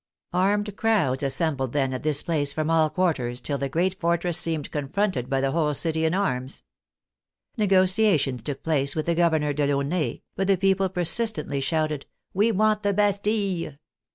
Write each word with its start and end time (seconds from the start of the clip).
Armed 0.33 0.75
crowds 0.77 1.21
assembled 1.21 1.73
then 1.73 1.91
i6 1.91 1.91
THE 1.91 1.93
FRENCH 1.93 1.93
REVOLUTION 1.93 1.93
at 1.93 2.01
this 2.09 2.23
place 2.23 2.53
from 2.53 2.69
all 2.71 2.89
quarters, 2.89 3.39
till 3.39 3.59
the 3.59 3.69
great 3.69 3.99
fortress 3.99 4.35
seemed 4.39 4.71
confronted 4.71 5.29
by 5.29 5.41
the 5.41 5.51
whole 5.51 5.75
city 5.75 6.05
in 6.05 6.15
arms. 6.15 6.63
Negotia 7.55 8.17
tions 8.17 8.41
took 8.41 8.63
place 8.63 8.95
with 8.95 9.05
the 9.05 9.13
governor, 9.13 9.53
Delaunay, 9.53 10.23
but 10.35 10.47
the 10.47 10.57
people 10.57 10.89
persistently 10.89 11.61
shouted, 11.61 12.07
*' 12.21 12.33
We 12.33 12.51
want 12.51 12.81
the 12.81 12.95
Bastille 12.95 13.73